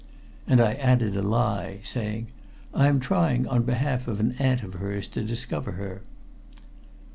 And 0.47 0.59
I 0.59 0.73
added 0.73 1.15
a 1.15 1.21
lie, 1.21 1.79
saying: 1.83 2.29
"I 2.73 2.87
am 2.87 2.99
trying, 2.99 3.45
on 3.47 3.61
behalf 3.61 4.07
of 4.07 4.19
an 4.19 4.31
aunt 4.39 4.63
of 4.63 4.73
hers, 4.73 5.07
to 5.09 5.23
discover 5.23 5.73
her." 5.73 6.01